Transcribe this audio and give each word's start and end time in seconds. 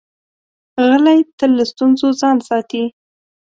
غلی، 0.87 1.19
تل 1.37 1.51
له 1.59 1.65
ستونزو 1.71 2.07
ځان 2.21 2.37
ساتي. 2.47 2.83